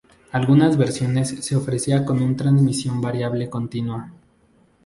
[0.31, 4.11] Algunas versiones se ofrecía con un transmisión variable continua.